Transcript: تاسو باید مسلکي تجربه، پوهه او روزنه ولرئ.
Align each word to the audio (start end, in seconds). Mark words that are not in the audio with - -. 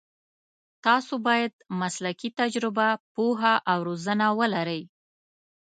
تاسو 0.85 1.13
باید 1.27 1.53
مسلکي 1.81 2.29
تجربه، 2.39 2.87
پوهه 3.13 3.55
او 3.71 3.79
روزنه 3.87 4.27
ولرئ. 4.39 4.81